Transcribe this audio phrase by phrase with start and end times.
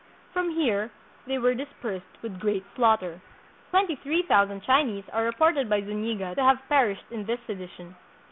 [0.33, 0.89] From here
[1.27, 3.21] they were dis persed with great slaughter.
[3.69, 7.95] Twenty three thousand Chinese are reported by Zuniga to have perished in this sedition.